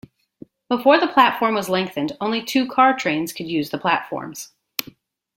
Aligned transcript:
Before 0.67 0.99
the 0.99 1.07
platform 1.07 1.53
was 1.53 1.69
lengthened, 1.69 2.17
only 2.19 2.41
two 2.43 2.67
car 2.67 2.97
trains 2.97 3.31
could 3.31 3.45
use 3.45 3.69
the 3.69 3.77
platforms. 3.77 4.51